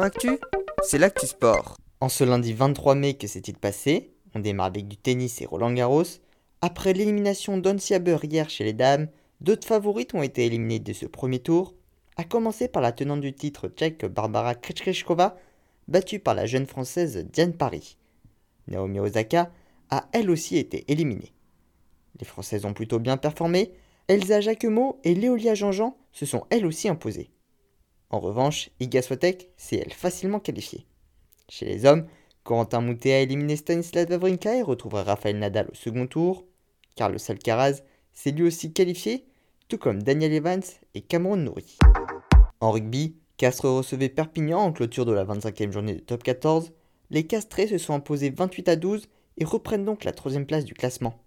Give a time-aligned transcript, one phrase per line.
[0.00, 0.38] Actu,
[0.82, 1.76] c'est l'actu sport.
[2.00, 5.72] En ce lundi 23 mai, que s'est-il passé On démarre avec du tennis et Roland
[5.72, 6.04] Garros.
[6.62, 9.08] Après l'élimination d'Onsiaber hier chez les dames,
[9.42, 11.74] d'autres favorites ont été éliminées de ce premier tour,
[12.16, 15.36] à commencer par la tenante du titre tchèque Barbara Krejcikova,
[15.88, 17.98] battue par la jeune française Diane Paris.
[18.68, 19.50] Naomi Osaka
[19.90, 21.34] a elle aussi été éliminée.
[22.18, 23.72] Les Françaises ont plutôt bien performé,
[24.08, 27.30] Elsa Jacquemot et Léolia Jean-Jean se sont elles aussi imposées.
[28.12, 30.86] En revanche, Iga Swiatek s'est elle facilement qualifiée.
[31.48, 32.06] Chez les hommes,
[32.44, 36.44] Corentin Moutet a éliminé Stanislav Wawrinka et retrouvera Rafael Nadal au second tour.
[36.94, 37.80] Carlos Alcaraz
[38.12, 39.24] s'est lui aussi qualifié,
[39.68, 40.62] tout comme Daniel Evans
[40.94, 41.78] et Cameron Nouri.
[42.60, 46.72] En rugby, Castres recevait Perpignan en clôture de la 25e journée de top 14.
[47.08, 49.08] Les Castrés se sont imposés 28 à 12
[49.38, 51.18] et reprennent donc la troisième place du classement.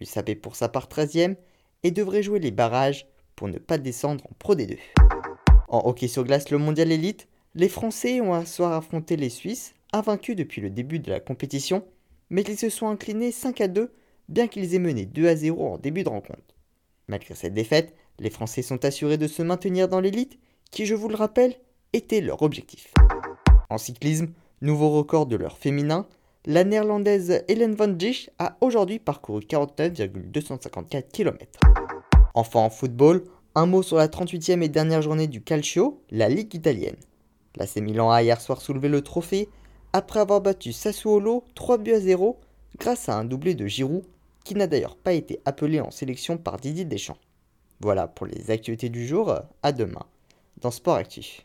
[0.00, 1.36] L'USAP pour sa part 13e
[1.82, 3.06] et devrait jouer les barrages
[3.36, 4.78] pour ne pas descendre en Pro D2.
[5.74, 9.74] En hockey sur glace, le mondial élite, les Français ont un soir affronté les Suisses,
[9.92, 11.84] invaincus depuis le début de la compétition,
[12.30, 13.92] mais ils se sont inclinés 5 à 2,
[14.28, 16.54] bien qu'ils aient mené 2 à 0 en début de rencontre.
[17.08, 20.38] Malgré cette défaite, les Français sont assurés de se maintenir dans l'élite,
[20.70, 21.56] qui, je vous le rappelle,
[21.92, 22.94] était leur objectif.
[23.68, 24.28] En cyclisme,
[24.60, 26.06] nouveau record de l'heure féminin,
[26.46, 31.58] la néerlandaise Hélène van Dijk a aujourd'hui parcouru 49,254 km.
[32.34, 33.24] Enfin en football,
[33.56, 36.96] un mot sur la 38e et dernière journée du Calcio, la Ligue italienne.
[37.56, 39.48] L'AC Milan a hier soir soulevé le trophée
[39.92, 42.40] après avoir battu Sassuolo 3 buts à 0
[42.78, 44.02] grâce à un doublé de Giroud
[44.42, 47.16] qui n'a d'ailleurs pas été appelé en sélection par Didier Deschamps.
[47.80, 50.04] Voilà pour les actualités du jour, à demain
[50.60, 51.42] dans Sport Actif.